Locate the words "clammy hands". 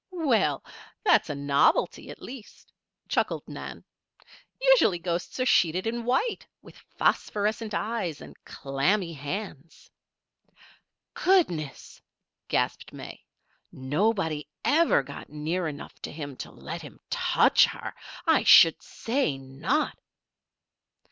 8.43-9.91